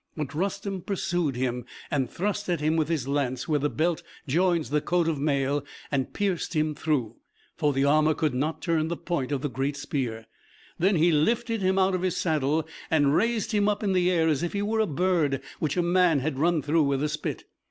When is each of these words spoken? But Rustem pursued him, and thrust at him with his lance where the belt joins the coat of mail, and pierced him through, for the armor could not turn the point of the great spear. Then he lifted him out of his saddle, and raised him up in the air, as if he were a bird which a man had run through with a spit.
But 0.17 0.33
Rustem 0.33 0.81
pursued 0.81 1.35
him, 1.35 1.63
and 1.91 2.09
thrust 2.09 2.49
at 2.49 2.59
him 2.59 2.75
with 2.75 2.87
his 2.89 3.07
lance 3.07 3.47
where 3.47 3.59
the 3.59 3.69
belt 3.69 4.01
joins 4.27 4.71
the 4.71 4.81
coat 4.81 5.07
of 5.07 5.19
mail, 5.19 5.63
and 5.91 6.11
pierced 6.11 6.55
him 6.55 6.73
through, 6.73 7.17
for 7.55 7.71
the 7.71 7.85
armor 7.85 8.15
could 8.15 8.33
not 8.33 8.63
turn 8.63 8.87
the 8.87 8.97
point 8.97 9.31
of 9.31 9.41
the 9.43 9.47
great 9.47 9.77
spear. 9.77 10.25
Then 10.79 10.95
he 10.95 11.11
lifted 11.11 11.61
him 11.61 11.77
out 11.77 11.93
of 11.93 12.01
his 12.01 12.17
saddle, 12.17 12.67
and 12.89 13.13
raised 13.15 13.51
him 13.51 13.69
up 13.69 13.83
in 13.83 13.93
the 13.93 14.09
air, 14.09 14.27
as 14.27 14.41
if 14.41 14.53
he 14.53 14.63
were 14.63 14.79
a 14.79 14.87
bird 14.87 15.39
which 15.59 15.77
a 15.77 15.83
man 15.83 16.17
had 16.19 16.39
run 16.39 16.63
through 16.63 16.81
with 16.81 17.03
a 17.03 17.07
spit. 17.09 17.43